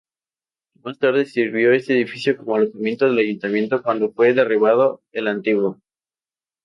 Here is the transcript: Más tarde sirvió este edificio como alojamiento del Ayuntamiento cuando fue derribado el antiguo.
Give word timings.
Más 0.83 0.97
tarde 0.97 1.25
sirvió 1.25 1.71
este 1.73 1.93
edificio 1.93 2.35
como 2.35 2.55
alojamiento 2.55 3.05
del 3.05 3.19
Ayuntamiento 3.19 3.83
cuando 3.83 4.11
fue 4.11 4.33
derribado 4.33 5.03
el 5.11 5.27
antiguo. 5.27 5.79